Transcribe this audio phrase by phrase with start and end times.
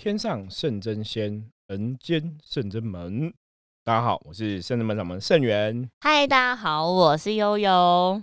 [0.00, 3.30] 天上圣真仙，人间圣真门。
[3.84, 5.90] 大家好，我是圣真门掌门圣元。
[6.00, 8.22] 嗨，大家好，我是悠悠。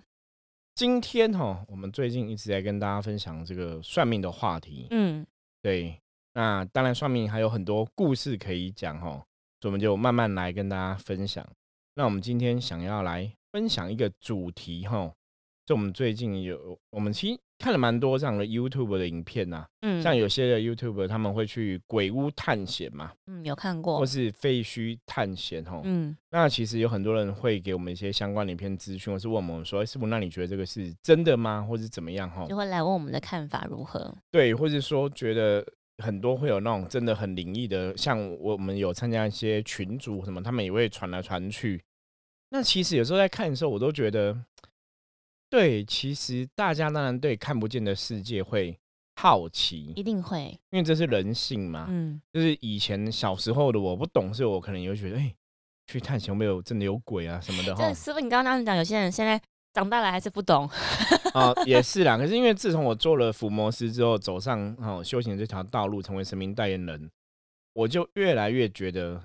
[0.73, 4.87] 今天哈，我们最近一直在跟大家分享这个算命的话题。
[4.89, 5.23] 嗯，
[5.61, 6.01] 对。
[6.33, 9.11] 那当然，算命还有很多故事可以讲哈，
[9.61, 11.47] 所以我们就慢慢来跟大家分享。
[11.93, 15.13] 那我们今天想要来分享一个主题哈，
[15.63, 17.39] 就我们最近有我们其实。
[17.59, 31.65] 看了蛮多这样的 YouTube 的影片呐，嗯，像有些的 YouTube 他们会去鬼屋探险嘛，嗯，有看过，或是废墟探险哈，嗯，那其实有很多人会给我们一些相关的影片资讯，或是问我们说，师傅，那你觉得这个是真的吗？
[31.67, 32.45] 或是怎么样哈？
[32.47, 34.15] 就会来问我们的看法如何？
[34.31, 35.65] 对，或者说觉得
[35.97, 41.81] 很多会有那种真的很灵异的，像我们有参加一些群组什么，他们也会传来传去。
[42.51, 44.37] 那其实有时候在看的时候，我都觉得。
[45.49, 48.77] 对，其实大家当然对看不见的世界会
[49.15, 51.87] 好奇，一定会，因为这是人性嘛。
[51.89, 55.33] 嗯，就是以前小时候的我不懂事，我可能也会觉得，哎，
[55.87, 57.93] 去探险有没有真的有鬼啊什么的 哈。
[57.93, 59.41] 师傅，你刚刚那样讲，有些人现在
[59.73, 60.69] 长大了还是不懂。
[61.33, 62.17] 啊，也 是啦。
[62.17, 67.09] 可是因为自从我做了伏魔师之后，走上哦修行这条道路，成为神明代言人，
[67.73, 69.23] 我就越来越觉得，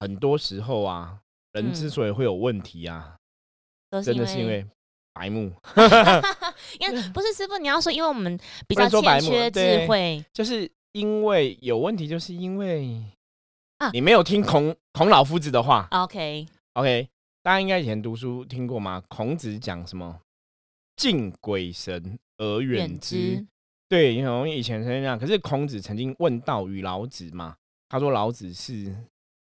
[0.00, 1.18] 很多时候啊，
[1.52, 3.16] 人之所以会有问题啊，
[4.04, 4.66] 真的是因为。
[5.14, 5.52] 白目，
[6.80, 13.02] 因为不是师傅，你要说，因为我们比较欠缺智慧，就是因为有问题，就是因为
[13.78, 15.86] 啊，你没有听孔孔老夫子的话。
[15.90, 17.08] OK OK，
[17.42, 19.02] 大家应该以前读书听过吗？
[19.08, 20.20] 孔子讲什么？
[20.96, 23.46] 敬鬼神而远之。
[23.88, 25.18] 对，因为以前是这样。
[25.18, 27.54] 可是孔子曾经问道于老子嘛，
[27.90, 28.94] 他说老子是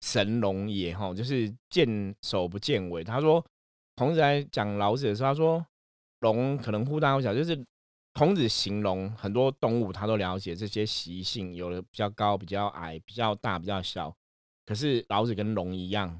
[0.02, 3.02] 神龙也，哈，就是见首不见尾。
[3.02, 3.44] 他说。
[3.96, 5.66] 孔子在讲老子的时候，他说
[6.22, 7.64] ：“龙可能忽大忽小，就是
[8.14, 14.12] 孔子形容很多动物，他都了解这些习性，有的比较高、比较矮、比较大、比较小。
[14.66, 16.20] 可是老子跟龙一样，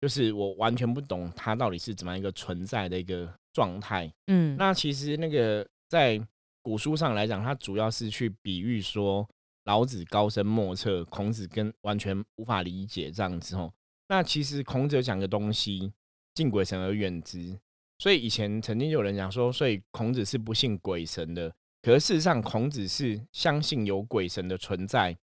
[0.00, 4.12] 就是我完全不懂它到底是怎么样一个存在的一个状态。
[4.26, 6.20] 嗯，那其实那个在
[6.60, 9.26] 古书上来讲，它主要是去比喻说
[9.64, 13.72] 老子高深莫测，孔子跟完全无法理解这样子哦。
[14.08, 15.90] 那其实孔子讲的东西。”
[16.34, 17.58] 敬鬼神而远之，
[17.98, 21.54] 所以以前曾经有人讲说，所以孔子是不信鬼神的。
[21.80, 25.16] 可是事实上，孔子是相信有鬼神的存在。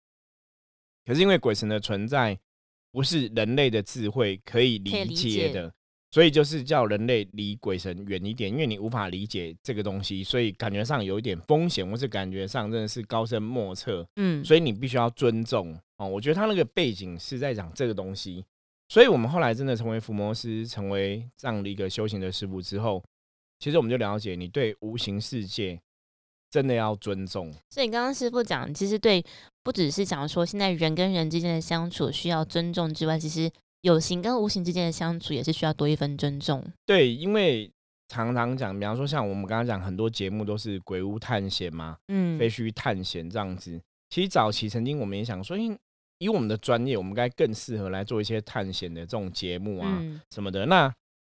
[1.06, 2.38] 可是因为鬼神的存在
[2.92, 5.74] 不是人类的智慧可以理解的，
[6.12, 8.52] 所以就是叫人类离鬼神远一点。
[8.52, 14.08] 因为你无法理解这个东西，所以感觉上有一点风险，或是感觉上真的是高深莫测。
[14.18, 16.08] 嗯，所以你必须要尊重哦。
[16.08, 18.46] 我觉得他那个背景是在讲这个东西。
[18.90, 23.04] 所以，我们后来真的成为伏魔师，成为这样的一个修行的师傅之后，
[23.60, 25.80] 其实我们就了解，你对无形世界
[26.50, 27.54] 真的要尊重。
[27.70, 29.24] 所以，刚刚师傅讲，其实对
[29.64, 33.48] 不只是讲说，现在人跟人之间的相处需要尊重之外，其实
[33.82, 36.66] 有形跟无形之间的相处也是需要多一份尊重。
[36.88, 37.72] 对，因为
[38.08, 43.80] 常常讲，比方说像我们刚刚讲很多节目都是鬼屋探险嘛，嗯，废墟探险这样子。
[44.10, 45.78] 其实早期曾经我们也想说，因
[46.20, 50.66] 以我们的专业，我们该更适合来做一些探险的这种节目啊什么的。
[50.68, 50.94] 那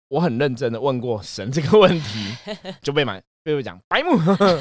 [0.10, 2.36] 我很认真的问过神这个问题，
[2.82, 4.12] 就被满被我讲白目。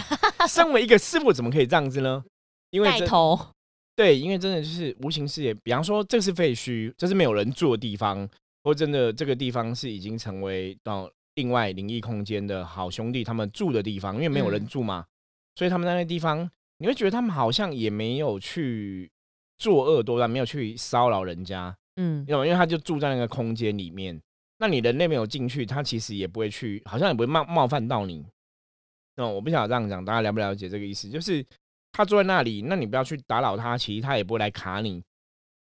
[0.48, 2.24] 身为一个师傅，怎么可以这样子呢？
[2.70, 3.38] 因为带头
[3.94, 5.54] 对，因为真的就是无形世界。
[5.54, 8.28] 比方说，这是废墟，这是没有人住的地方，
[8.62, 15.04] 或真的这个地方是已经成为到另外灵异空间的好兄弟他们住的地方，因为没有人住嘛，
[15.54, 19.10] 所以他们在那地方，你会觉得他们好像也没有去。
[19.58, 24.20] 作恶多端，没有去骚扰人家，嗯，因为因为他就住在那个空间里面，
[24.58, 28.24] 那你人类没有进去，他其实也不会去，好像也不会冒冒犯到你。
[29.16, 31.08] 那我不想这样讲，大家了不了解这个意思？
[31.08, 31.44] 就是
[31.92, 35.02] 他坐在那里，那你不要去打扰他，其实他也不会来卡你，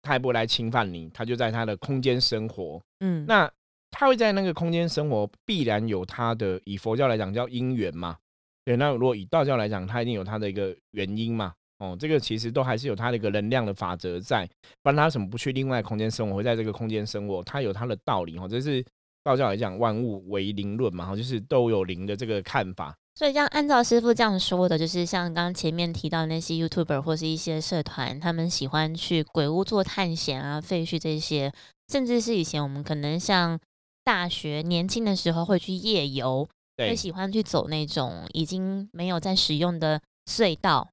[0.03, 2.82] 他也不会来侵犯你，他就在他的空间生活。
[3.00, 3.48] 嗯，那
[3.92, 8.16] 他会在那个空间生活，必然有他的，以佛教来讲叫因缘嘛。
[8.65, 11.54] 对，那如果以道教来讲，他一定有他的一个原因嘛。
[11.78, 14.48] 哦，这个其实都还是有它的一个能量的法则在，
[14.82, 18.48] 不然他怎么不去另外空间生活，会在这个空间生活，它有它的道理哈。
[18.48, 18.82] 这是
[19.22, 22.96] 道教来讲，万物为灵论嘛，哈，就是都有灵的这个看法。
[23.14, 31.52] 所以，这样按照师傅这样说的，就是像刚刚前面提到那些 YouTuber 或是一些社团，他们喜欢去鬼屋做探险啊、废墟这些，
[31.92, 33.58] 甚至是以前我们可能像
[34.04, 40.00] 大学年轻的时候会去夜游，会喜欢去走那种已经没有在使用的
[40.30, 40.88] 隧道。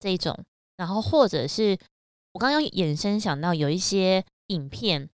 [0.00, 0.36] 这一种，
[0.78, 1.76] 然后或者是
[2.32, 5.08] 我刚刚衍生想到有一些影片，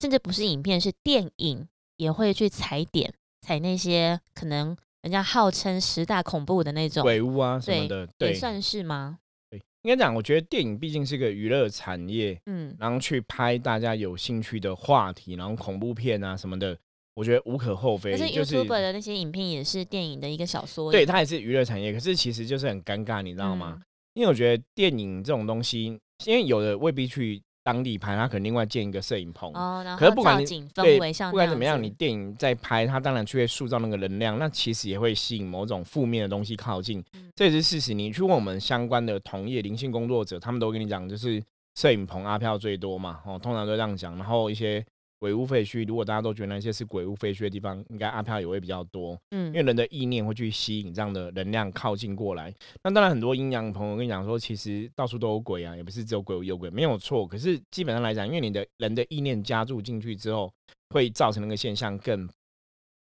[0.00, 9.18] 甚至不是影片，是电影，也会去踩点，踩那些可能人家号称十大恐怖的那种鬼屋啊什么的，也算是吗？
[9.50, 16.78] 对，应该讲，我觉得电影毕竟是个娱乐产业，嗯，然后去拍大家有兴趣的话题，然后恐怖片啊什么的，
[17.14, 18.12] 我觉得无可厚非。
[18.12, 20.92] 可是就是 YouTube 的那些影片也是电影的一个小缩影。
[20.92, 23.82] 对，它也是娱乐产业，可是其实就是很尴尬，你知道吗？
[24.14, 29.50] 因为我觉得电影这种东西，因为有的未必去当地拍，他可能另外建一个摄影棚。
[29.54, 30.44] 哦，然后可是不管你
[30.74, 37.94] 对不管怎么样，你电影在拍，它当然去会塑造那个能量，那其实也会吸引某种负面的东西靠近，嗯这也是事实。
[37.94, 41.42] 你去问我们相关的同业灵性工作者，他们都跟你讲，就是
[41.76, 44.16] 摄影棚阿票最多嘛，哦，通常都这样讲。
[44.16, 44.84] 然后一些
[45.22, 49.16] 鬼屋废墟，如果大家都觉得那些是鬼屋废墟的地方，应该阿飘也会比较多。
[49.30, 52.52] 嗯因为人的意念会去吸引这样的能量靠近过来。
[52.82, 57.24] 那当然，很多阴阳朋友跟你讲说，其实到处都有鬼啊，也不是只有鬼有鬼，没有错。
[57.24, 60.52] 可是基本上来讲，因为你的人的意念加注进去之后，
[60.90, 62.28] 会造成那个现象更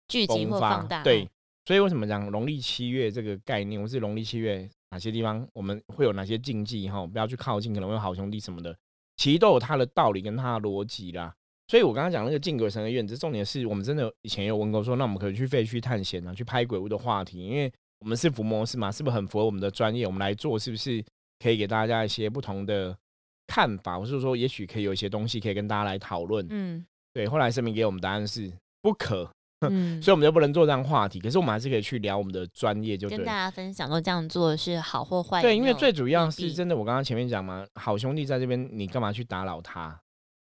[0.08, 1.04] 聚集或放大。
[1.04, 1.28] 对嗯，
[1.66, 8.76] 所以为什么讲农历七月这个概念，或是农历七月哪些地方我们会有哪些禁忌哈，不要去靠近，可能会有好兄弟什么的，
[9.16, 11.32] 其实都有它的道理跟它的逻辑啦。
[11.70, 20.04] 所以我刚刚讲那个敬鬼神的院子，重点是我们真的以前有问过说，那我们可以去废墟探险啊，去拍鬼屋的话题，因为我们是伏魔师嘛，是不是很符合我们的专业？
[20.04, 21.00] 我们来做是不是
[21.38, 22.98] 可以给大家一些不同的
[23.46, 26.44] 看法，或是说也许可以有一些东西可以跟大家来讨论？
[26.50, 28.52] 嗯对，后来声明给我们答案是
[28.82, 29.30] 不可，
[29.60, 31.20] 嗯， 所以我们就不能做这样话题。
[31.20, 33.32] 可是我们还是可以去聊我们的专业，就对跟大。
[33.32, 35.40] 家分享说这样做是好或坏。
[35.40, 39.96] 对，因为最主要是真的，我刚刚前面讲嘛，好兄弟在这边，你干嘛去打扰他？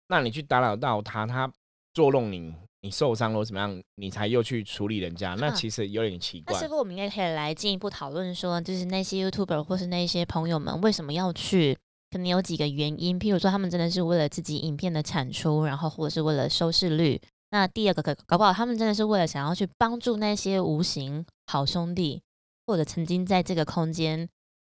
[0.10, 1.52] 那你去打扰到他，他
[1.94, 6.68] 捉弄你，你受伤了或怎么样，你才又去处理人家，那嗯其实有点奇怪那师。
[6.70, 11.78] 傅，我们应该可以来进一步讨论说，就是那些 YouTuber 或是那些朋友们为什么要去？
[12.10, 17.22] 可能有几个原因，譬如说他们真的是为了自己影片的产出，然后或者是为了收视率。
[17.50, 22.22] 那第二个，搞搞不好他们真的是为了想要去帮助那些无形好兄弟，
[22.66, 24.30] 或者曾经在这个空间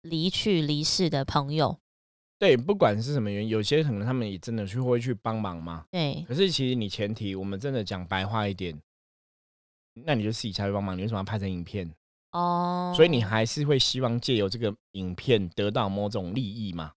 [0.01, 1.79] 离去离世的朋友。
[2.39, 5.85] 对，不管是什么原因，有些可能他们也真的去会去帮忙嘛。
[5.91, 8.81] 对，可是其实你前提，我们真的讲白话一点，
[10.07, 11.91] 那你就私底下去帮忙，你为什么要拍成影片？
[12.33, 16.93] 哦，所以你还是会希望借由这个影片得到某种利益嘛？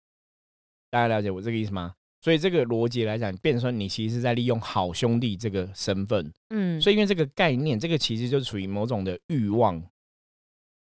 [0.89, 1.93] 大家了解我这个意思吗？
[2.21, 9.81] 所以这个逻辑来讲，变成说你其实是在利用好兄弟这个身份，嗯，所以因为这个概念，这个其实就属于某种的欲望，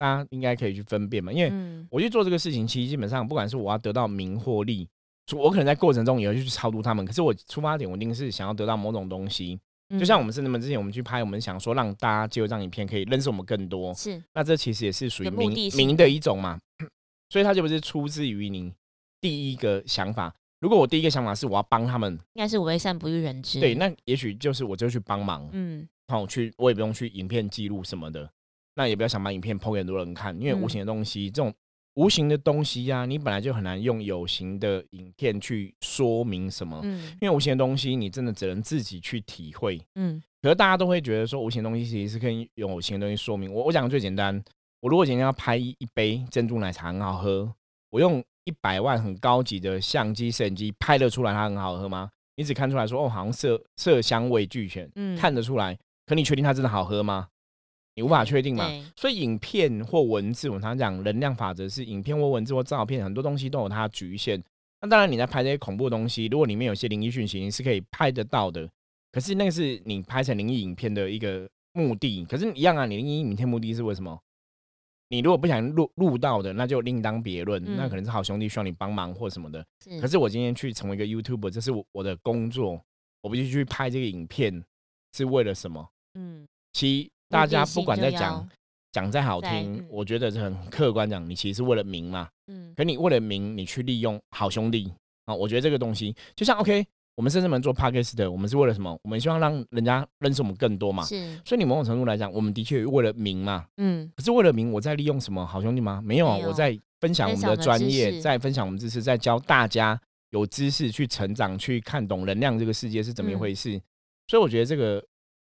[0.04, 1.32] 大家应该可以去分辨嘛。
[1.32, 4.86] 因为嗯我去做这个事情，其实基本上不管是我要得到名或利，
[5.34, 9.58] 我可能在过程中也会去超度他们，可是我出发点我一定是想要得到某种东西。
[9.98, 16.60] 就像我嗯们是那么之前我们去拍，我们想说让大家借由这张影片可以认识我们更多，是那这其实也是属于名名的一种嘛，
[17.30, 18.74] 所以它就不是出自于你
[19.22, 20.34] 第一个想法。
[20.60, 23.60] 如果我第一个想法是我要帮他们，应该是为善不欲人知。
[23.60, 28.30] 对，那也许就是我就去帮忙，嗯好我去我也不用去影片记录什么的，
[28.76, 31.54] 那也不要想把影片抛给很多人看，因为无嗯形的东西，这种
[31.96, 39.80] 无形的东西呀、你本来就很难用有形的影片去说明什么，嗯因为无形的东西你真的只能自己去体会。
[39.96, 43.54] 嗯可是大家都会觉得说，无形的东西其实是可以用有形的东西说明。
[43.54, 44.44] 我我讲的最简单，
[44.82, 47.54] 我如果今天要拍一一杯珍珠奶茶很好喝，
[47.92, 52.10] 我用一百万很高级的相机、摄影机拍得出来它很好喝吗？
[52.36, 55.78] 你只看出来说哦，好像色色香味俱全，嗯，看得出来。
[56.06, 57.30] 可你确定它真的好喝吗？
[57.96, 58.70] 你无法确定嘛。
[58.96, 64.42] 所以影片或文字，我常常讲能量法则是影片或文字或照片，很多东西都有它的局限。
[64.82, 68.70] 那当然，你在拍这些恐怖的东西，如果里面有些灵异讯息，你是可以拍得到的。
[69.12, 72.26] 可是那个是你拍成灵异影片的一个目的。
[72.26, 74.20] 可是一样啊，你灵异影片目的是为什么？
[75.10, 77.64] 你如果不想录录到的，那就另当别论。
[77.78, 79.64] 那嗯可能是好兄弟需要你帮忙或什么的。
[79.84, 82.82] 是可是我今天去成为一个 YouTuber，这是我我的工作，
[83.22, 84.64] 我不就去拍这个影片
[85.16, 85.88] 是为了什么？
[86.16, 88.48] 嗯，其实大家不管在讲
[88.92, 92.30] 讲再好听嗯，我觉得是很客观讲，你其实是为了名嘛。
[92.48, 94.94] 嗯可你为了名，你去利用好兄弟
[95.26, 96.86] 啊，我觉得这个东西就像 OK，
[97.16, 98.96] 我们甚至们做 Podcast 的，我们是为了什么？
[99.04, 101.04] 我们希望让人家认识我们更多嘛。
[101.04, 103.66] 是所以你某种程度来讲，我们的确为了名嘛。
[103.78, 106.02] 嗯可是为了名，我在利用什么好兄弟吗？
[106.06, 110.00] 没有啊，没有我在分享我们的专业，在分享我们知识，在教大家
[110.30, 113.82] 有知识去成长，去看懂能量这个世界是怎么一嗯回事。
[114.28, 115.04] 所以我觉得这个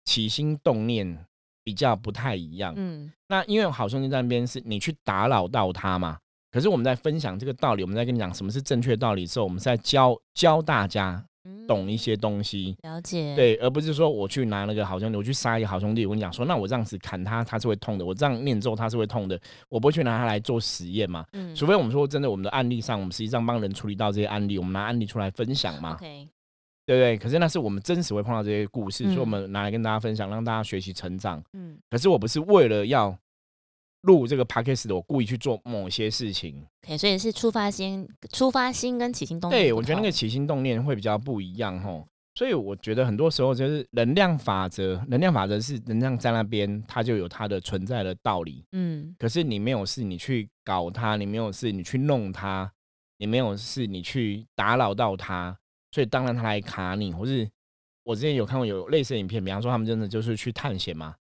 [0.05, 1.27] 起心动念
[1.65, 2.75] 比较不太一样。
[2.77, 6.19] 嗯那因为好兄弟在那边是你去打扰到他嘛，
[6.51, 12.77] 可是我们在分享这个道理，我们在跟你讲什么是正确的道理的时候，我们是在教教大家嗯懂一些东西。
[12.83, 19.41] 了解，对，而不是说我去拿那个好兄弟，我去杀一个好兄弟，我跟你讲说，那我这样子砍他，他是会痛的；我这样念咒，他是会痛的。
[19.71, 25.97] 我不会去拿他来做实验嘛，嗯除非我们说真的，我们的案例上，我们实际上帮人处理到这些案例，我们拿案例出来分享嘛
[26.85, 27.17] 对不对？
[27.17, 31.43] 可是那是我们真实会碰到这些故事，所以我嗯们拿来跟大家分享，让大家学习成长。
[31.53, 33.17] 嗯可是我不是为了要
[34.03, 36.65] 录这个 podcast 的，我故意去做某些事情。
[36.85, 39.63] OK，所以是出发心、出发心跟起心动念。
[39.63, 42.07] 对，我觉得那个起心动念会比较不一样吼。
[42.35, 48.65] 所以我觉得很多时候就是能量法则，能量法则是能量在那边，它就有它的存在的道理。
[48.73, 52.67] 嗯，可是你没有事，你去搞它；你没有事，你去弄它；
[53.19, 55.55] 你没有事，你去打扰到它，
[55.93, 57.13] 所以当然他来卡你。
[57.13, 57.49] 或是
[58.03, 61.15] 我之前有看过有类似的影片，比方说他们真的就是去探险嘛，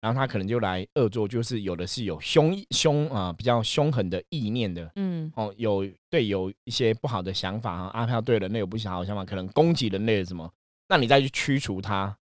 [0.00, 10.48] 然后他可能就来恶作，就是有的是有凶凶啊比较凶狠的意念的，嗯，哦，有对有一些不好的想法啊，阿飘对人类有不好的想法，可能攻击人类的什么。
[10.88, 12.16] 那你再去驱除他，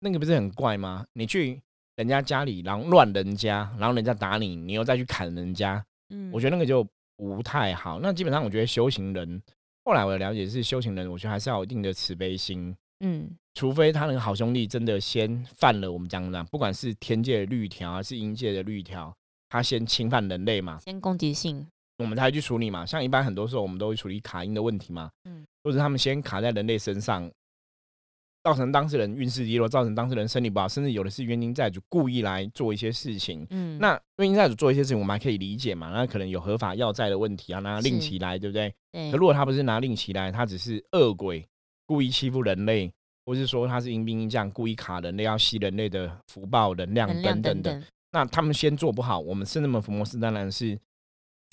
[0.00, 1.04] 那个不是很怪吗？
[1.12, 1.60] 你去
[1.96, 6.84] 人家家里，然后乱人家，然后人家打你，你又再去砍人家，嗯，我觉得那个就
[7.16, 8.00] 不太好。
[8.00, 9.40] 那基本上，我觉得修行人，
[9.84, 19.14] 后来我的了解是，修行人，我觉得还是要有一定的慈悲心，嗯，除非他那个好兄弟真的先犯了我们讲的，不管是天界的律条还是阴界的律条，
[19.48, 21.66] 他先侵犯人类嘛，先攻击性，
[21.98, 22.86] 我们才去处理嘛。
[22.86, 27.30] 像一般很多时候，我们都会处理卡因的问题嘛，嗯，或者他们先卡在人类身上。
[28.44, 33.46] 造成当事人运势低落，造成当事人身体不好，甚至有的是冤亲债主故意来做一些事情。
[33.48, 35.90] 嗯，那冤亲债主做一些事情，我们还可以理解嘛？
[35.90, 38.72] 那可能有合法要债的问题啊，拿令旗来，对不对？
[38.92, 39.10] 对。
[39.10, 41.42] 可如果他不是拿令旗来，他只是恶鬼，
[41.86, 42.92] 故意欺负人类，
[43.24, 47.82] 或是说他是阴兵阴将，故意卡人类，要吸人类的福报能量等等的，
[48.12, 50.78] 那他们先做不好，我们圣人们福摩斯当然是。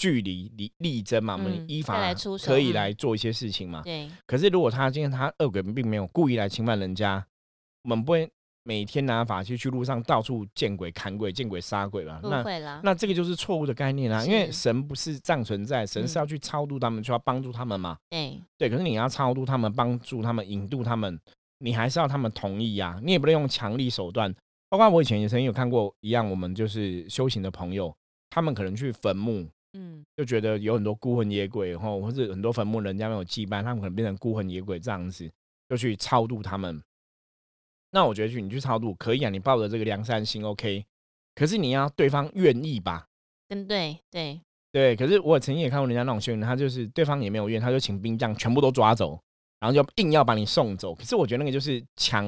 [0.02, 2.12] 距离力力争嘛，我们依法
[2.44, 3.84] 可以来做一些事情嘛。
[3.84, 4.10] 对。
[4.26, 7.24] 可是如果他今天他恶鬼并没有故意来侵犯人家，
[7.84, 8.28] 我们不会
[8.64, 12.20] 每天拿法器去路上到处见鬼、砍鬼、见鬼、杀鬼吧？
[12.20, 12.82] 不会啦。
[12.84, 17.96] 那这个就是错误的概念啦，因为神不是这样存在，神是要去超度他们，就要帮助他们嘛。
[18.10, 18.42] 对。
[18.58, 21.20] 对，可是你要超度他们、帮助他们、引渡他们，
[21.60, 24.34] 你还是要他们同意呀，你也不能用强力手段。
[24.68, 27.96] 包括我以前也曾经有看过一样，我们就是修行的朋友，
[28.32, 29.48] 他们可能去坟墓。
[29.74, 35.32] 嗯，就觉得有很多孤魂野鬼，然后或者很多坟墓人家没有祭拜，他们可能变成孤魂野鬼这样子，
[35.70, 36.84] 就去超度他们。
[37.92, 40.86] 那我觉得去你去超度可以啊，你抱着这个良善心 OK，
[41.36, 43.08] 可是你要对方愿意吧？
[43.48, 49.20] 跟对对对，可是我曾经也看过人家那种修行，他就是对方也没有愿，他就请兵将全部都抓走，
[49.60, 50.94] 然后就硬要把你送走。
[50.96, 52.26] 可是我觉得那个就是强，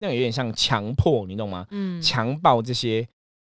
[0.00, 1.66] 那个有点像强迫，你懂吗？
[1.70, 3.08] 嗯，强暴这些。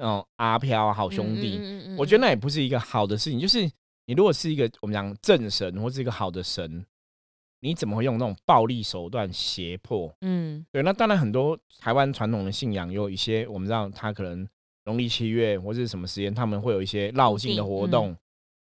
[0.02, 1.60] 哦，阿飘好兄弟，
[1.96, 3.38] 我觉得那也不是一个好的事情。
[3.38, 3.62] 就是
[4.06, 6.84] 你如果是一个我们讲正神或是一个好的神，
[7.60, 10.12] 你怎么会用那种暴力手段胁迫？
[10.22, 10.82] 嗯，对。
[10.82, 14.44] 那当然，很多台湾传统的信仰有一些，我们知道他可能
[14.86, 18.16] 农历七月或者什么时间，他们会有一些绕境的活动。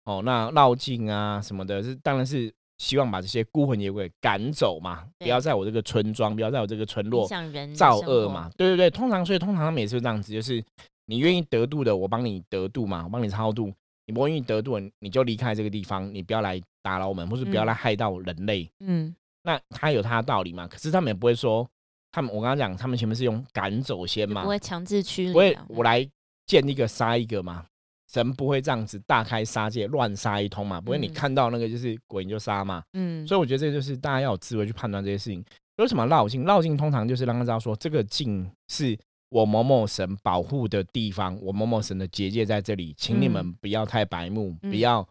[0.03, 7.25] 哦，那绕境啊什么的，是当然是希望把这些孤魂野鬼赶走嘛，不要在我这个村庄，不要在我这个村落
[7.74, 8.51] 造恶嘛。
[8.58, 10.62] 对对对，通常所以通常他们也是这样子，就是。
[11.09, 13.73] 你愿意得度的，我帮你得度嘛，我帮你超度。
[14.05, 18.69] 你不愿意得度，你就离开这个地方，你不要来打扰我们，或是不要来害到人类。
[18.79, 20.67] 嗯，那他有他的道理嘛？
[20.67, 21.67] 可是他们也不会说，
[22.11, 26.07] 他们我刚刚讲，他们前面是用赶走先嘛，不会强制驱离，不会我来
[26.45, 27.65] 见一个杀一个嘛？
[28.11, 30.79] 神不会这样子大开杀戒，乱杀一通嘛？
[30.79, 32.83] 不会，你看到那个就是鬼你就杀嘛？
[32.93, 35.43] 嗯，所以我觉得这就是大家要有智慧去判断这些事情。
[35.77, 36.43] 有什么绕境？
[36.45, 38.97] 绕境通常就是让他知道说，这个境是。
[39.29, 45.07] 我某某神保护的地方，我某某神的结界在这里，请你们不要太白目，不要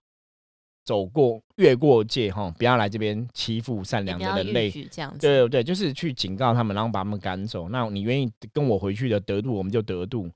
[0.84, 4.70] 走过越过界哈，不要来这边欺负善良的人类。
[4.90, 7.68] 这样子，对对对，就是去警告他们，然后把他们赶走。
[7.68, 10.28] 那你愿意跟我回去的得度，我们就得度。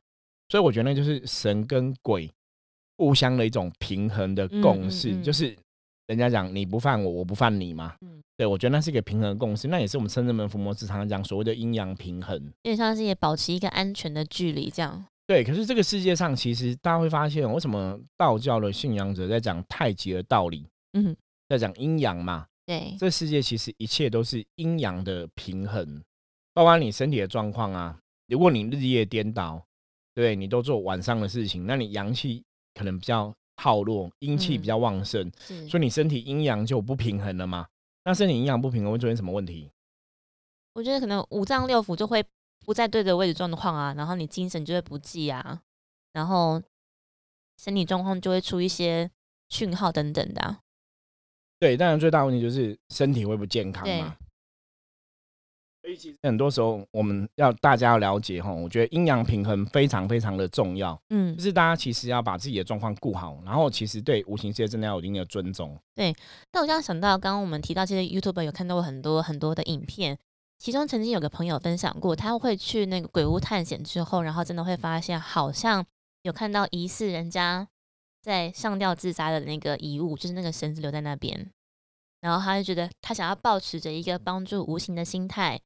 [0.48, 2.30] 所以我觉得那就是神跟鬼
[2.98, 5.56] 互相的一种平衡的共识，就是
[6.06, 7.94] 人家讲你不犯我，我不犯你嘛。
[8.00, 15.04] 嗯对，我觉得那是一个平衡共识，那也是我们深圳门伏魔师常常讲所谓的阴阳平衡，有点像是也保持一个安全的距离这样。
[15.26, 21.14] 对，可是这个世界上其实大家会发现，为什么道教的信仰者在讲太极的道理，嗯，
[21.48, 22.46] 在讲阴阳嘛？
[22.66, 26.02] 对，这世界其实一切都是阴阳的平衡，
[26.54, 27.96] 包括你身体的状况啊。
[28.28, 29.62] 如果你日夜颠倒，
[30.14, 32.42] 对你都做晚上的事情，那你阳气
[32.74, 33.32] 可能比较
[33.62, 35.30] 耗弱，阴气比较旺盛，
[35.68, 37.68] 所以你身体阴阳就不平衡了嘛。
[38.04, 39.70] 那身体营养不平衡会出现什么问题？
[40.74, 42.24] 我觉得可能五脏六腑就会
[42.66, 45.62] 不在对的位置状况啊，然后你精神就会不济啊，
[46.12, 46.60] 然后
[47.56, 49.08] 身体状况就会出一些
[49.48, 50.56] 讯号等等的。
[51.60, 54.16] 对，当然最大问题就是身体会不健康嘛。
[55.82, 60.96] 所以其实很多时候我们要大家要了解哈，我觉得阴阳平衡非常非常的重要。
[61.10, 65.76] 嗯，就是大家其实要把自己的状况顾好，然后其实对无形世界真的要有一定的尊重。
[65.94, 66.14] 对，
[66.52, 70.16] 但我刚刚想到，刚刚我们提到这些 YouTube 有看到过很多很多的影片，
[70.58, 75.84] 其中曾经有个朋友分享过，他会去那个鬼屋探险之后，然后真的会发现好像
[76.22, 77.66] 有看到疑似人家
[78.22, 81.50] 在上吊自杀的那个遗物，就是那个绳子留在那边，
[82.20, 85.60] 然后他就觉得他想要保持着一个帮助无形的心态，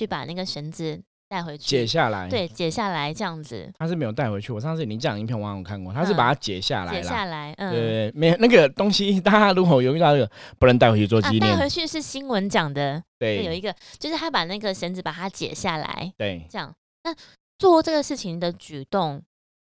[0.00, 4.50] 去把那个绳子带回去，解下来，对，解下来这样子，他是没有带回去。
[4.50, 11.40] 我上次你讲影片我有看过，他是把它解下来，解下来，嗯，对，没有那个东西， 大家如果有遇到这个，不能带回去做纪念。
[11.40, 17.14] 带回去是新闻讲的，对，有一个就是他把那个绳子把它解下来，对，这样，那
[17.58, 19.22] 做这个事情的举动。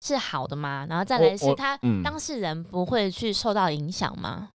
[0.05, 0.87] 是好的吗？
[0.89, 4.51] 然后再来是他当事人不会去受到影响吗？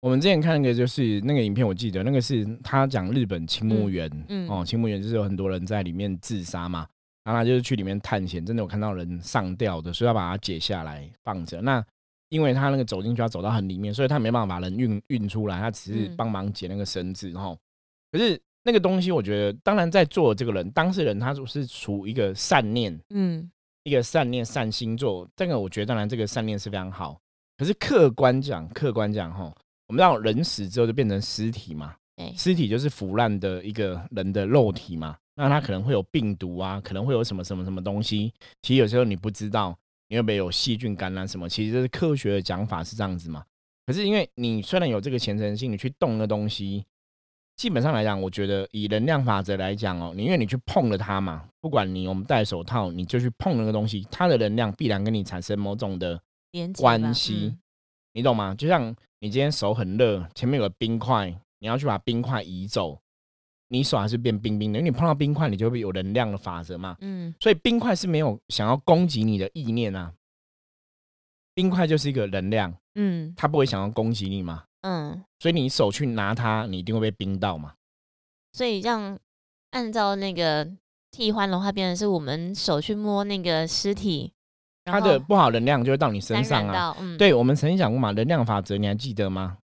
[0.00, 6.86] 我们之前看那个就是那个影片，我记得那个是他讲日本青木园，嗯哦，青木园就是有很多人在里面自杀嘛，
[7.24, 11.60] 然后他就是去里面探险，真的有看到人上吊的，所以要把它解下来放着。
[11.60, 11.84] 那
[12.28, 17.30] 因为他那个走进去要走到很里面，所以他没办法把人运运出来，他只是帮忙解那个绳子。
[17.30, 17.58] 然后，
[18.12, 23.50] 可是那个东西，我觉得当然在做这个人当事人，他是处一个善念，嗯。
[23.84, 27.18] 一个善念、善心做，这个我觉得当然这个善念是非常好。
[27.56, 29.50] 可是客观讲，客观讲哈，
[29.88, 31.94] 我们知道人死之后就变成尸体嘛，
[32.36, 38.32] 尸体就是腐烂的一个人的肉体嘛，那它可能会有病毒啊，可能会有什么什么什么东西。
[38.62, 39.76] 其实有时候你不知道
[40.08, 43.44] 你会不会有细菌感染什么，其实这是科学的讲法是这样子嘛。
[43.86, 46.84] 可是因为你虽然有这个虔诚心，你去动那东西。
[47.56, 56.20] 基本上来讲，我觉得以能量法则来讲哦，你因为你去碰了它嘛，不管你我们戴手套，你就去碰那个东西，它的能量必然跟你产生某种的
[56.76, 57.56] 关系，
[58.18, 58.52] 你懂吗？
[58.56, 58.84] 就像
[59.20, 63.00] 你今天手很热，前面有个冰块，你要去把冰块移走，
[63.68, 66.96] 你手还是变冰冰的，因为你碰到冰块，你就会有能量的法则嘛。
[67.00, 70.12] 嗯，所以冰块是没有想要攻击你的意念啊，
[71.54, 74.64] 冰块就是一个能量，嗯，它不会想要攻击你嘛。
[74.80, 77.74] 嗯，所以你手去拿它，你一定会被冰到嘛。
[78.52, 79.16] 所以这样
[79.70, 80.68] 按照那个
[81.12, 84.32] 替换的话，变成是我们手去摸那个尸体，
[84.90, 86.96] 它的不好能量就会到你身上啊。
[87.00, 89.58] 嗯，对，我们曾经讲过嘛，能量法则你还记得吗？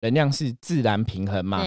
[0.00, 1.62] 能量是自然平衡嘛，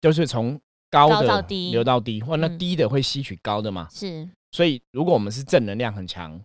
[0.00, 0.60] 就是从
[0.90, 3.88] 高的流到低，或那低的会吸取高的嘛。
[3.90, 6.38] 是，所以如果我们是正能量很强，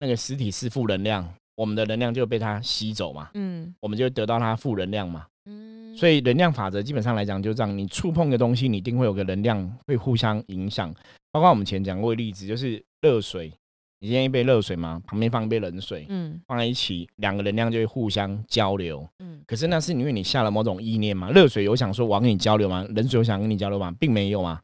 [0.00, 3.30] 那个实体是负能量，我们的能量就被它吸走嘛。
[3.34, 5.26] 嗯，我们就得到它负能量嘛。
[5.46, 10.92] 嗯，所以能量法则基本上来讲就这样，你触碰的东西，你一定会有个能量会互相影响。
[11.32, 13.52] 包括我们前讲过的例子，就是热水，
[14.04, 19.08] 你今天一杯热水嘛，旁边放一杯冷水，嗯，放在一起，两个能量就会互相交流。
[19.20, 22.84] 嗯，可是那是因为你下了某种意念嘛，热水有想说我要跟你交流吗？
[22.90, 23.90] 冷水有想跟你交流吗？
[23.98, 24.60] 并没有啊。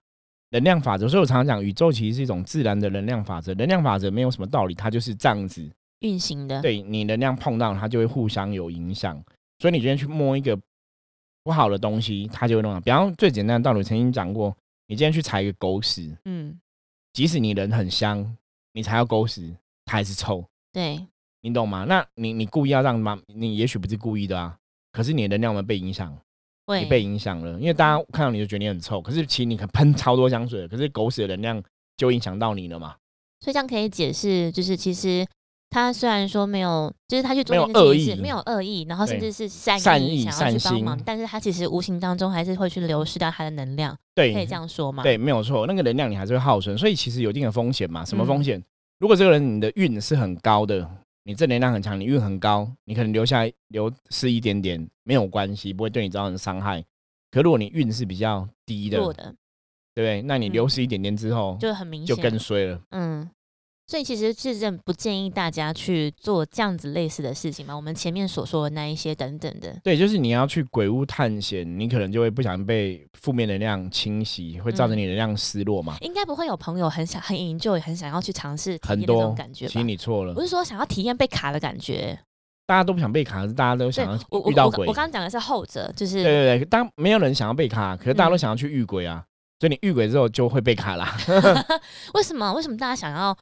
[0.51, 3.55] 能量法则，所以我常常讲，宇宙其实是一种自然的能量法则。
[3.55, 5.67] 能量法则没有什么道理，它就是这样子
[6.01, 6.61] 运行的。
[6.61, 9.19] 对你能量碰到它就会互相有影响。
[9.59, 10.59] 所以你今天去摸一个。
[11.43, 12.79] 不好的东西，它就会弄。
[12.83, 14.55] 比方最简单的道理，曾经讲过，
[14.87, 16.61] 你今天去踩一个狗屎，嗯，
[17.15, 18.37] 即使你人很香，
[18.73, 19.55] 你才要狗屎，
[19.85, 20.45] 它还是臭。
[20.73, 21.07] 对，
[21.41, 21.85] 你懂吗？
[21.85, 23.21] 那你你故意要让吗？
[23.35, 24.57] 你也许不是故意的啊，
[24.93, 26.17] 可是你的能量有没有被影响？
[26.79, 31.63] 你被影响了，因为大家看到你就觉得你很臭，可是其实你可喷超多香水，可是狗屎的能量
[31.97, 32.95] 就影响到你了嘛。
[33.41, 35.27] 所以这样可以解释，就是其实。
[35.71, 43.97] 他虽然说没有，就是他去做这件事没有恶意，然后甚至是善意想要去帮忙，但是他其实无形当中还是会去流失掉他的能量。
[44.13, 45.05] 对，可以这样说吗？
[45.05, 48.05] 对，没有错，那个能量你还是会耗损，所以其实有一定的风险嘛。
[48.05, 48.61] 什么风险？
[48.99, 50.91] 如果这个人你的运是很高的，
[51.23, 56.85] 你正能量很强，你运很高，你可能留下流失一点点没有关系，不会对你造成伤害。
[57.31, 59.13] 可如果你运是比较低的，对不
[59.95, 60.21] 对？
[60.23, 62.81] 那你流失一点点之后，就很明显，就更衰了。
[62.91, 63.31] 嗯。
[63.91, 67.75] 所以其实是真不建议大家去做这样子类似的事情嘛。
[67.75, 75.97] 我们前面所说的那一些等等的，对，就是你要去鬼屋探险，你可能就会不想被负面能量侵袭，会造成你能量失落嘛。
[76.03, 82.17] 应该不会有朋友很想很营救，很想要去尝试体验那种感觉其实你错了，不是说想要体验被卡的感觉，
[82.69, 84.15] 大家都不想被卡，是大家都想要
[84.49, 84.87] 遇到鬼。
[84.87, 89.25] 我刚刚讲的是后者，就是对对对，当没有人想要被卡，可是大家都想要去遇鬼啊，
[89.59, 91.13] 所以你遇鬼之后就会被卡啦。
[92.15, 92.53] 为什么？
[92.53, 93.37] 为什么大家想要？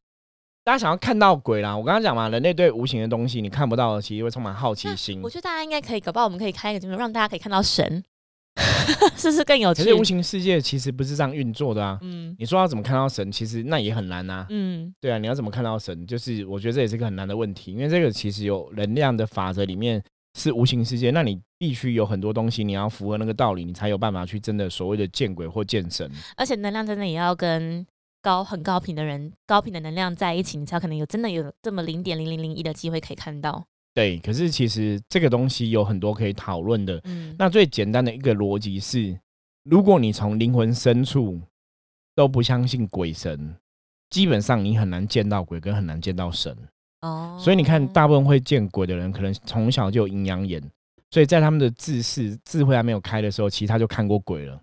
[0.68, 1.74] 大家想要看到鬼啦！
[1.74, 5.18] 我刚刚讲嘛，人类对无形的东西你看不到，其实会充满好奇心。
[5.22, 8.04] 我觉得大家应该可以，搞不好我们可以开一个节目，让大家可以看到神，
[9.16, 9.82] 是不是更有趣？
[9.82, 11.98] 可是无形世界其实不是这样运作的啊。
[12.02, 14.46] 嗯，你说要怎么看到神，其实那也很难呐。
[14.50, 16.06] 嗯，对啊，你要怎么看到神？
[16.06, 20.02] 就是我觉得这也是个很难的问题，因为这个其实有能量的法则里面
[20.38, 26.12] 是无形世界，那你必须有很多东西你要符合那个道理，你才有办法去真的所谓的见鬼或见神。
[26.36, 27.86] 而且能量真的也要跟。
[28.20, 33.64] 高很高频的人，高频的能量在一起，你才可能有真的有这么零点零零零一的机会可以看到。
[33.94, 37.00] 对，可是其实这个东西有很多可以讨论的。
[37.04, 39.18] 嗯，那最简单的一个逻辑是，
[39.64, 41.40] 如果你从灵魂深处
[42.14, 43.56] 都不相信鬼神，
[44.10, 46.56] 基本上你很难见到鬼，跟很难见到神。
[47.00, 50.62] 哦，所以你看，大部分会见鬼的人，可能从小就有阴阳眼，
[51.10, 54.60] 所以在他们的智识智慧还没有开的时候，其实他就看过鬼了。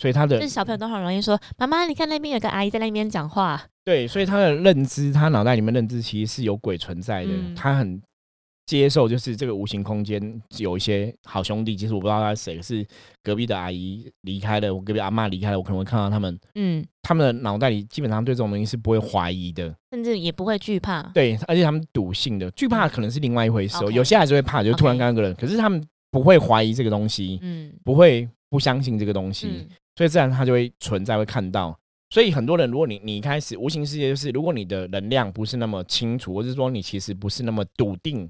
[0.00, 3.62] 嗯，所以他的就是小朋友都很容易说：“妈妈，你看那边有个阿姨在那边讲话。
[3.84, 7.54] 对，所以他的认知，他脑袋里面认知其实是有鬼存在的，嗯。
[7.54, 8.00] 他很
[8.66, 12.86] 接受，就是这个无形空间有一些好兄弟，其实我不知道他是谁，是
[13.22, 21.02] 隔壁的阿姨离开了，我隔壁阿妈离开了，我可能会看到他们，”嗯，他们的脑袋里基本上对这种东西是不会怀疑的，甚至也不会惧怕。
[21.12, 27.72] 对，而且他们笃信的，惧怕可能是另外一回事有些还是会怕，就突然看到个人，可是他们不会怀疑这个东西，嗯。
[27.82, 29.68] 不会不相信这个东西，嗯
[30.00, 31.78] 所以自然它就会存在，会看到。
[32.08, 38.26] 所以很多人，如果你你一开始无形世界就是，如果你的能量不是那么清楚，或者说你其实不是那么笃定，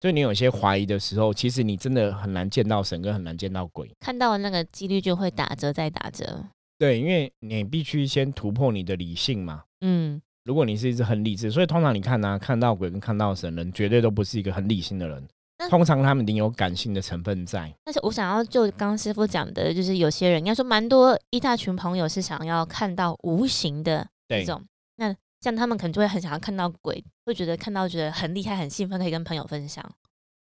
[0.00, 3.88] 就你有些怀疑的时候，其实你真的很难见到神，跟很难见到鬼。
[4.00, 6.44] 看到的那个几率就会打折再打折。
[6.76, 9.62] 对，因为你必须先突破你的理性嘛。
[9.80, 15.28] 嗯，如果你是一只很理智，所以通常你看呢、看到鬼跟看到神人，绝对都不是一个很理性的人那。
[15.70, 17.72] 通常他们一定有感性的成分在。
[17.84, 24.62] 但是我想要就刚刚师傅讲的，就是有些人应该说蛮多一大群朋友是想要看到无形的这，种，
[24.96, 29.84] 那像他们可能就会很想要看到鬼，会觉得看到觉得很厉害、很兴奋，可以跟朋友分享，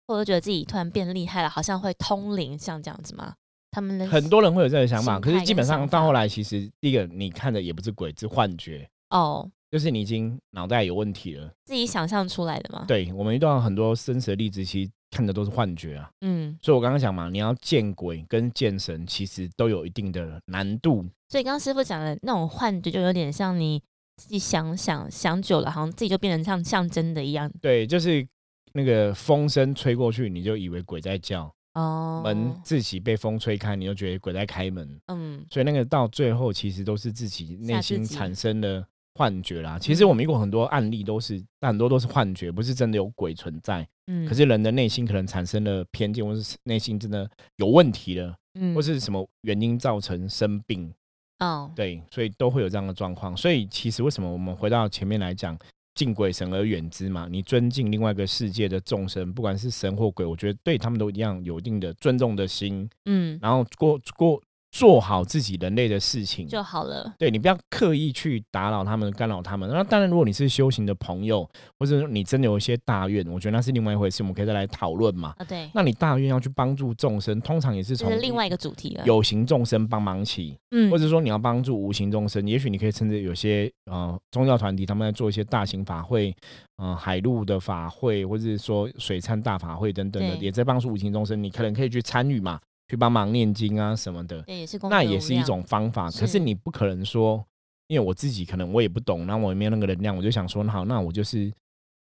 [0.07, 3.35] 或者觉得自己突然变厉害了，好像会通灵，像这样子吗？
[3.71, 8.89] 他们的很多人会有这个想法，可是基本上到后来，其实第一个你看的也不是鬼，是幻觉。
[9.11, 11.53] 哦，就是你已经脑袋有问题了。
[11.65, 16.09] 自己想象出来的吗？，对我们遇到很多生死的例子，其实看的都是幻觉啊。
[16.21, 21.05] 嗯，所以我刚刚讲嘛，你要见鬼跟见神，其实都有一定的难度。
[21.29, 23.83] 所以刚刚师傅讲的那种幻觉，就有点像你
[24.17, 28.25] 自己想想想久了，好像自己就变成像像真的一样对，就是
[28.75, 32.23] 那个风声吹过去，你就以为鬼在叫；哦。
[32.25, 34.89] 门自己被风吹开，你就觉得鬼在开门。
[35.09, 39.79] 嗯，所以那个到最后，其实都是自己内心产生的幻觉啦。
[39.79, 43.87] 其实我们遇过很多案例，都是但很多都是幻觉，不是真的有鬼存在。
[44.07, 48.35] 嗯，可是人的内心可能产生了偏见，或是内心真的有问题了。
[48.57, 50.89] 嗯或是什么原因造成生病，
[51.41, 53.37] 哦，对，所以都会有这样的状况。
[53.37, 55.59] 所以其实为什么我们回到前面来讲，
[55.97, 57.27] 敬鬼神而远之嘛？
[57.29, 64.41] 你尊敬另外一个世界的众生，不管是神或鬼，我觉得对他们都一样有一定的尊重的心，嗯，然后过过
[64.75, 66.49] 做好自己人类的事情。
[66.49, 67.15] 就好了。
[67.17, 69.71] 对你不要刻意去打扰他们、干扰他们。
[69.71, 75.33] 那当然，如果你是修行的朋友，或者说你真的有一些大愿，我觉得那是另外一回事，我们可以再来讨论嘛。
[75.39, 86.35] 啊，对，那你大愿要去帮助众生，通常也是从另外一个主题了。，有形众生帮忙起，嗯或者说你要帮助无形众生，也许你可以趁着有些呃宗教团体他们在做一些大型法会，
[86.79, 96.11] 呃海陆的法会，或者是说水忏大法会等等的，也在帮助无形众生，你可能可以去参与嘛，去帮忙念经啊什么的，对，也是功那也是一种方法。
[96.11, 97.45] 可是是你不可能说，
[97.89, 101.53] 因为我自己可能我也不懂，那我也没有那个能量，我就想说，那好，那我就是。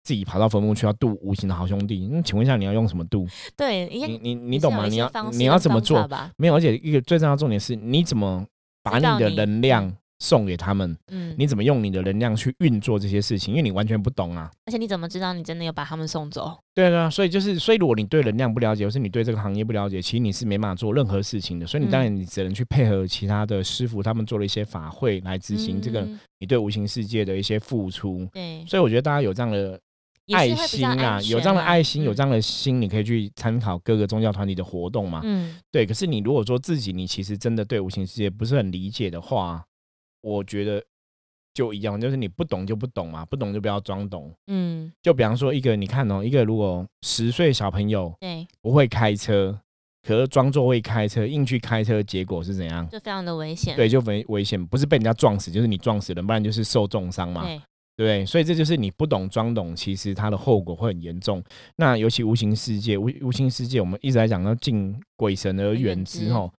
[0.01, 3.27] 自己跑到坟墓去要度无形的好兄弟，那请问一下你要用什么度？
[3.55, 4.87] 对，你你你懂吗？
[4.87, 6.07] 你要你要怎么做？
[6.37, 8.43] 没有，而且一个最重要的重点是，你怎么
[8.81, 10.95] 把你的能量送给他们？
[11.11, 13.53] 嗯，你怎么用你的能量去运作这些事情？
[13.53, 14.51] 因为你完全不懂啊。
[14.65, 16.57] 而且你怎么知道你真的有把他们送走？
[16.75, 21.65] 对啊，所以就是，所以如果你对能量不了解，或是你对这个行业不了解，其实你是没办法做任何事情的。
[21.65, 28.27] 所以你当然你只能去配合其他的师傅，他们做了一些法会来执行这个嗯你对无形世界的一些付出。
[28.33, 29.79] 对，所以我觉得大家有这样的
[30.33, 35.21] 爱心啊，有这样的爱心，有嗯这样的心，你可以去参考各个宗教团体的活动嘛。
[35.23, 39.63] 嗯，对，可是你如果说自己你其实真的对无形世界不是很理解的话，
[40.21, 40.83] 我觉得
[41.53, 44.31] 就一样，就是你不懂就不懂嘛，不懂就不要装懂。
[44.47, 49.59] 嗯，就比方说一个，你看哦，一个如果十岁小朋友对，不会开车，
[50.07, 52.87] 可是装作会开车，硬去开车，结果是怎样？
[52.89, 53.75] 就非常的危险。
[53.75, 57.43] 对，就危危险，不是被人家撞死，就是你撞死人，不然就是受重伤嘛。
[57.43, 57.57] 对，
[57.97, 58.25] 对不对？
[58.25, 61.43] 所以这就是你不懂装懂，其实它的后果会很严重。
[61.75, 66.51] 那尤其无形世界，无无形世界，我们一直在讲要敬鬼神而远之远之吼。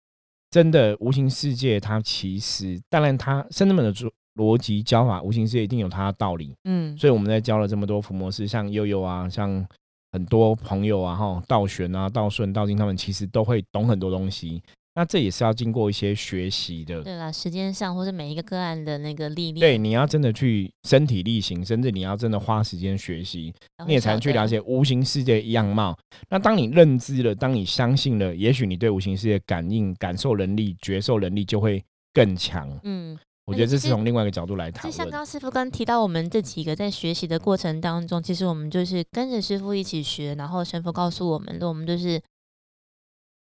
[0.52, 6.56] 真的，无形世界它其实，当然它圣智门的逻逻辑教法，无形世界一定有它的道理。
[6.64, 9.64] 嗯，所以我们在教了这么多伏魔师，像悠悠啊，像
[10.12, 14.64] 很多朋友啊，哈，道玄啊、道顺、道金，他们其实都会懂很多东西。
[15.00, 17.02] 那这也是要经过一些学习的。
[17.02, 23.54] 对啦，时间上或是每一个个案的那个历练，对，你要真的去身体力行，甚至你要真的花时间学习，
[23.88, 24.46] 你也才能去了。
[24.46, 25.98] 解无形世界的样貌。
[26.30, 31.82] 那当你认知了，当你相信了，也许你对无形世界感应、感受能力、觉受能力就会
[32.14, 32.70] 更强。
[32.84, 34.84] 嗯，我觉得这是从另外一个角度来谈。
[34.84, 42.22] 就像刚刚师傅刚提到，我们这几个在学习的过程当中，其实我们就是跟着师傅一起学，然后神佛告诉我们的，我们就是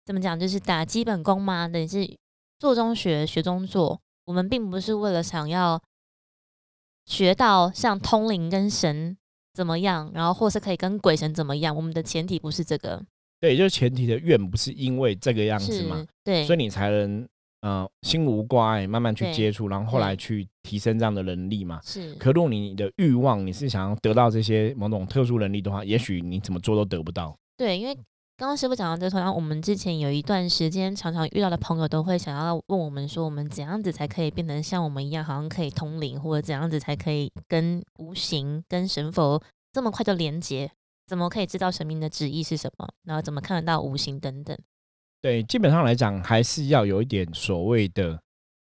[0.08, 2.16] 怎么讲，就是打基本功嘛，等于是
[2.58, 4.00] 做中学，学中做。
[4.24, 5.78] 我们并不是为了想要
[7.04, 9.14] 学到像通灵跟神
[9.52, 11.76] 怎么样，然后或是可以跟鬼神怎么样。
[11.76, 13.04] 我们的前提不是这个，
[13.38, 17.28] 对，就是前提的愿不是因为这个样子嘛，对，所以你才能
[17.60, 21.78] 呃心无挂碍，慢慢去接触，然后后来去提升这样的能力嘛。
[21.84, 27.36] 是，可如果你的欲望你是想要得到这些某种特殊能力的话，也许你怎么做都得不到。
[27.58, 27.94] 对，因为。
[28.38, 40.70] 刚刚师傅讲到这，同样我们之前有一段时间，常常遇到的朋友都会想要问我们说，我们怎样子才可以变成像我们一样，好像可以通灵，或者怎样子才可以跟无形、跟神佛这么快就连接？
[41.08, 42.88] 怎么可以知道神明的旨意是什么？
[43.02, 44.56] 然后怎么看得到无形等等？
[45.20, 48.20] 对，基本上来讲，还是要有一点所谓的，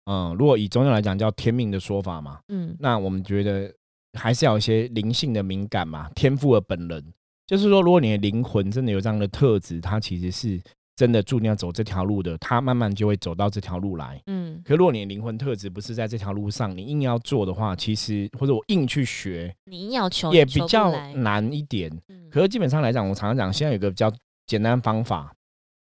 [0.06, 2.39] 嗯，如果以宗教来讲，叫天命的说法嘛。
[2.49, 3.73] 嗯，那我们觉得
[4.13, 7.04] 还是要有一些灵性的敏感嘛，天赋的本能。
[7.47, 10.60] 就是说，如果你的灵魂真的有这样的特质，它其实是
[10.95, 14.19] 真的注定要走这条路的，它慢慢就会走到这条路来。
[14.25, 14.60] 嗯。
[14.65, 21.91] 可如果你的灵魂特质不是在这条路上，你硬要做的话，其实或者我硬去学，你硬要求也比较难一点。
[22.08, 22.27] 嗯。
[22.31, 24.12] 可是基本上来讲，我常常讲，现在有个比较
[24.47, 25.31] 简单方法，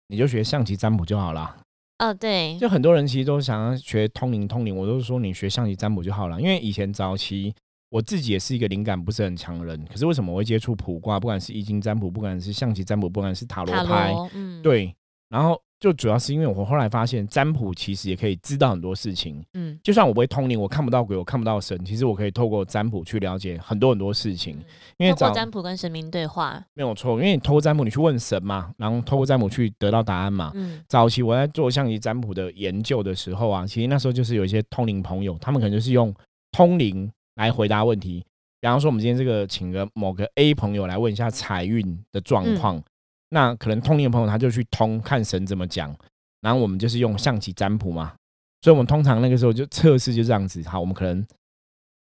[0.10, 1.56] 你就学象棋占卜就好了。
[2.00, 2.58] 哦，对。
[2.58, 7.54] 就很多人其实都想要学通灵，通灵，我都是说你学象棋占卜就好了，因为以前早期。
[7.94, 11.20] 我自己也是一个灵感不是很强的人，可是为什么我会接触卜卦？
[11.20, 14.92] 不管是易经占卜，不管是象棋占卜，不管是塔罗牌，嗯，对，
[15.30, 24.58] 然后就主要是因为我后来发现占卜其实也可以知道很多事情，嗯，就算我不会通灵，我看不到鬼，我看不到神，其实我可以透过占卜去了解很多很多事情。
[24.98, 30.52] 因为透过占卜跟神明对话没有错，因为你透过占卜你去问神嘛，然后透过占卜去得到答案嘛。
[30.56, 36.12] 嗯，早期我在做象棋占卜的研究的时候啊，其实那时候就是有一些通灵朋友，他们可能就是用
[36.52, 37.08] 通灵。
[37.36, 38.24] 来回答问题，
[38.60, 42.82] 比方说，我们今天这个请个某个 A 朋友来问一下财运的状况，
[43.30, 45.96] 那可能通灵的朋友他就去通看神怎么讲，
[46.42, 48.14] 然后我们就是用象棋占卜嘛，
[48.62, 51.26] 所以我们通常那个时候就测试就这样子，好，我们可能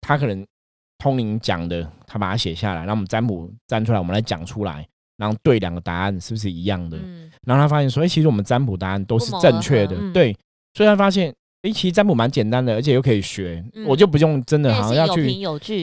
[0.02, 0.44] 他可能
[0.98, 4.88] 通灵讲的，他把它写下来，然后我们占卜占出来，我们来讲出来，
[5.18, 6.98] 然后对两个答案是不是一样的？
[7.46, 10.36] 然后他发现说，哎，其实我们占卜答案都是正确的，对，
[10.74, 11.34] 所以他发现。
[11.64, 15.28] 诶，其实占卜蛮简单的，而且又可以学，我就不用真的好像要去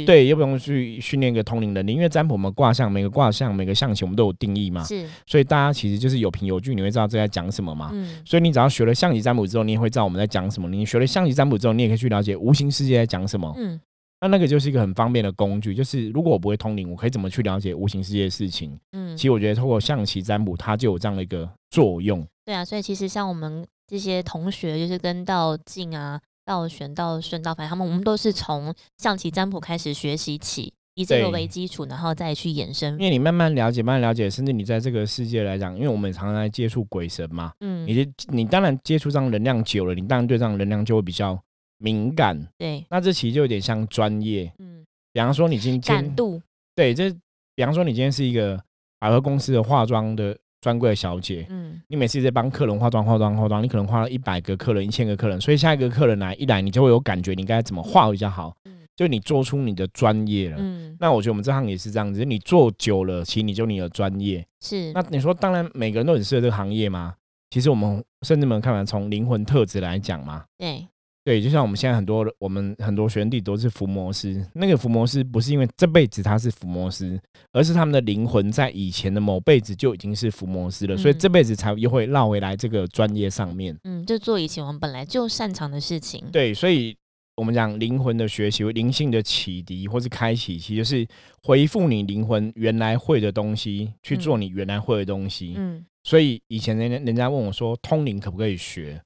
[0.06, 7.90] 对，又不用去训练一个通灵能力，因为占卜我们卦象，每个卦象、每个象棋我们都有定义嘛，是，所以大家其实就是有凭有据，你会知道这在讲什么嘛。
[7.92, 10.66] 嗯，所以你只要学了象棋占卜之后，你也会知道我们在讲什么。
[10.66, 13.54] 你学了象棋占卜之后，你也可以去了解无形世界在讲什么。
[13.58, 13.78] 嗯，
[14.22, 18.74] 那那个就是一个很方便的工具，就是如果我不会通灵，我可以怎么去了解无形世界的事情？
[18.92, 22.26] 嗯，其实我觉得透过象棋占卜，它就有这样的一个作用。
[22.46, 26.20] 对啊，所以其实像我们这些同学，就是跟道静啊。
[26.46, 32.92] 到玄到顺道，反正他们我们都是从象棋占卜开始学习起，以这个为基础，然后再去延伸。
[32.92, 41.36] 因为你慢慢了解，慢慢了解，甚至你在这个世界来讲，因为我们常常在接触鬼神嘛，嗯，你你当然接触这样能量久了，你当然对这样能量就会比较
[41.78, 42.40] 敏感。
[42.56, 46.40] 对，那这其实就有点像专业，嗯，比方说你今天感度，
[46.76, 47.10] 对，这
[47.56, 48.62] 比方说你今天是一个
[49.00, 50.38] 百货公司的化妆的。
[50.66, 64.90] 专柜的小姐，嗯，你每次在帮客人化妆、化妆、化妆，你可能化了一百个客人、一千个客人，所以下一个客人来一来，你就会有感觉，你该怎么化比较好，嗯，就你做出你的专业了，嗯，那我觉得我们这行也是这样子，你做久了，其实你就你的专业是。
[64.92, 67.14] 那你说，当然每个人都很适合这个行业吗？
[67.50, 70.84] 其实我们甚至们看完从灵魂特质来讲嘛，对。
[71.26, 83.76] 对，就像我们现在很多我们很多学弟都是伏魔师，那个伏魔师不是因为这辈子他是伏魔师，而是他们的灵魂在以前的某辈子就已经是伏魔师了，所以这辈子才又会绕回来这个专业上面。
[83.82, 86.24] 嗯，就做以前我们本来就擅长的事情。
[86.30, 86.96] 对，所以
[87.34, 91.04] 我们讲灵魂的学习、灵性的启迪或是开启，其实是
[91.42, 95.54] 回复你灵魂原来会的东西，去做你原来会的东西。
[95.56, 99.02] 嗯，所以以前人人家问我说，通灵可不可以学？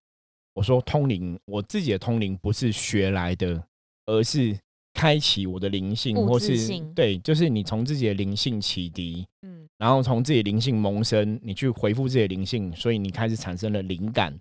[0.55, 3.63] 我说通灵，我自己的通灵不是学来的，
[4.07, 4.59] 而是
[4.93, 6.57] 开启我的灵性，或是
[6.95, 14.37] 对，就是你从自己的灵性启迪，嗯，然后从自己灵性萌生，你去回复自己的灵性，所以你开始产生了灵感，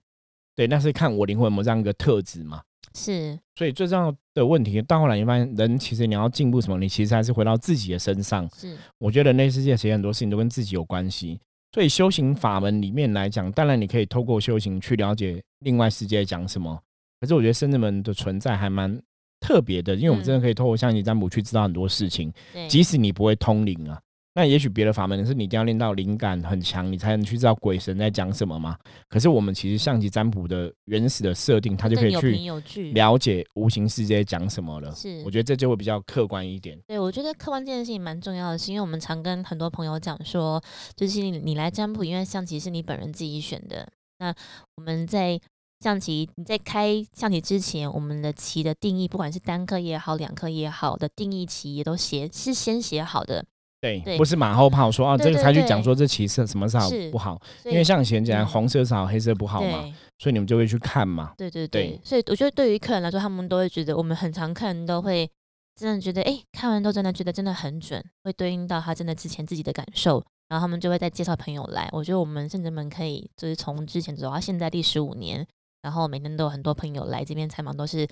[0.56, 2.62] 对，那是看我灵魂有没有这样一个特质嘛？
[2.96, 8.50] 是，所以最重要的问题，到后来你发现，人其实你要进步什么，你其实还是回到自己的身上。
[8.56, 11.40] 是，我觉得人类世界其实很多事情都跟自己有关系。
[11.74, 16.80] 所以修行法门里面来讲，当然你可以透过修行去了解另外世界讲什么。
[17.20, 19.00] 可是我觉得圣人们的存在还蛮
[19.40, 22.32] 特别的，因为我们真的可以透过象棋占卜去知道很多事情，
[22.68, 24.02] 即使你不会通灵啊。
[24.40, 28.78] 那也许别的法门是你一定要练到灵感很强，你才能去知道鬼神在讲什么嘛。
[29.10, 32.16] 可是我们其实象棋占卜的原始的设定，它就可以
[32.62, 34.96] 去了解无形世界讲什么了。
[34.96, 36.80] 是，我觉得这就会比较客观一点。
[36.88, 40.64] 对，我觉得客观这件事情蛮重要的，是因为我们常跟很多朋友讲说，
[40.96, 43.86] 就是你你来占卜，因为象棋是你本人自己选的。
[44.20, 44.34] 那
[44.78, 45.38] 我们在
[45.82, 53.44] 象棋你在开象棋之前，我们的棋的定义，不管是单颗也好，两颗也好的定义棋，也都写是先写好的。
[53.82, 54.18] 对，对。
[54.18, 56.78] 不是马后炮说啊，这个才去讲说这其实什么是。
[56.78, 58.48] 好不好，因为像以前讲嗯。
[58.48, 59.84] 红色是好，黑色不好嘛，
[60.18, 61.34] 所以你们就会去看嘛。
[61.38, 61.88] 对对对。
[61.88, 65.30] 对，所以我觉得对于客人来说，他们都会觉得我们很常客人都会
[65.76, 71.88] 真的觉得，哎、看完都真的觉得真的很准，会对应到他真的之前自己的感受，然后他们就会再介绍朋友来。
[71.94, 75.46] 我觉得我们甚至们可以就是从之前走到现在第十五年，
[75.82, 78.06] 然后每天都有很多朋友来这边采访，都是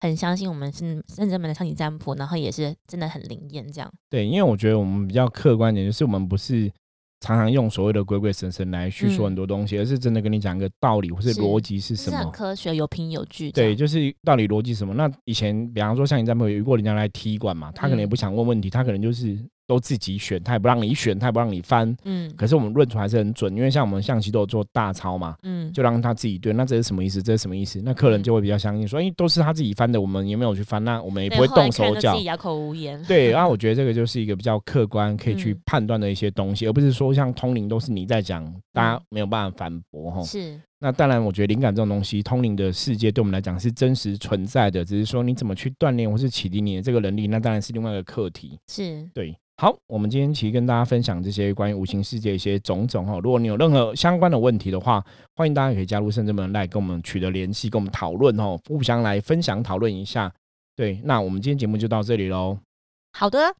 [0.00, 3.92] 很相信我们是认真门的上体占卜，然后也是真的很灵验这样。
[4.08, 6.70] 对，因为我觉得我们比较客观点，就是我们不是
[7.20, 12.30] 常常用所谓的鬼鬼神神来叙说嗯很多东西，而是真的跟你讲一个道理或是是逻辑是什么是很。
[12.30, 14.94] 科学、有凭有据对，就是道理逻辑什么。
[14.94, 19.36] 那以前，比方说像你在没有遇过人家来踢馆嘛，他可能也嗯不想问问题，他可能就是
[19.68, 21.94] 都自己选，他也不让你选，他也不让你翻。
[22.04, 26.54] 嗯可是我们论出来还是很准，因为像我们象棋都有做大抄嘛，嗯，就让他自己对。
[26.54, 27.22] 那这是什么意思？
[27.22, 27.80] 这是什么意思？
[27.84, 32.24] 那客人嗯就会比较相信，说，哎、都是他自己翻的，我们也没有去翻，那我们也不会动手脚自己。
[32.24, 33.00] 哑口无言。
[33.04, 40.22] 对，然后我觉得这个就是一个比较客观可以去嗯判断的一些东西，而不是说像通灵都是你在讲，大家嗯没有办法反驳哈。
[40.22, 48.56] 是，那当然，我觉得灵感这种东西，通灵的世界对我们来讲是真实存在的，只是说你怎么去锻炼或是启迪你的这个能力，那当然是另外一个课题。
[48.68, 53.18] 是，对，好，我们今天其实跟大家分享这些关于无形世界一些种种哈。
[53.18, 60.32] 如果你有任何相关的问题的话，欢迎大家可以加入圣智门来跟我们取得联系，跟我们讨论哦，互相来分享讨论一下。
[60.76, 62.56] 对，那我们今天节目就到这里喽。
[63.14, 63.52] 好的，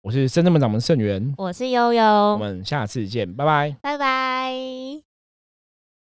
[0.00, 3.76] 我是圣智门掌门盛元，我是悠悠，我们下次见，拜拜。
[3.82, 5.11] 拜拜。